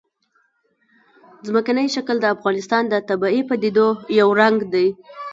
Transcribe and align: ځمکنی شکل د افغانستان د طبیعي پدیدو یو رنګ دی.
ځمکنی 1.47 1.85
شکل 1.95 2.15
د 2.21 2.25
افغانستان 2.35 2.83
د 2.87 2.93
طبیعي 3.09 3.41
پدیدو 3.49 3.87
یو 4.19 4.27
رنګ 4.41 4.57
دی. 4.73 4.87